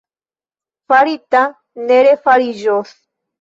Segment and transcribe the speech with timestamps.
[0.93, 1.43] Farita
[1.91, 2.97] ne refariĝos.